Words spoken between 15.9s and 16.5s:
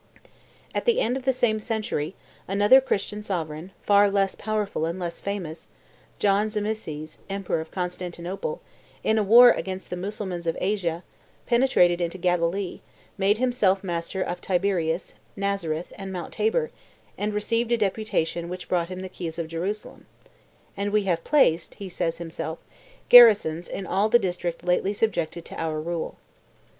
and Mount